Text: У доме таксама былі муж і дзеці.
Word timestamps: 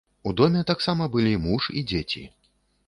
У 0.29 0.31
доме 0.39 0.61
таксама 0.71 1.03
былі 1.17 1.35
муж 1.45 1.69
і 1.79 1.87
дзеці. 1.95 2.29